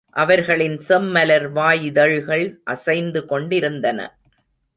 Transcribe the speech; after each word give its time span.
அவர்களின் 0.15 0.77
செம்மலர் 0.87 1.45
வாயிதழ்கள் 1.51 2.45
அசைந்து 2.63 3.25
கொண்டிருந்தன. 3.25 3.99